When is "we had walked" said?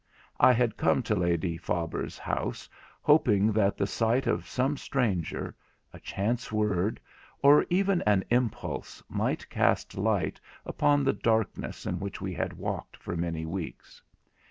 12.19-12.97